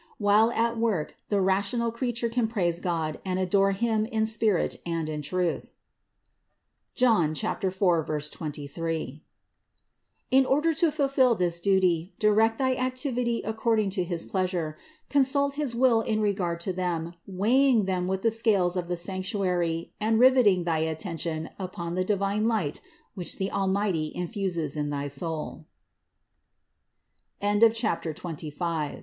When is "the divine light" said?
21.93-22.81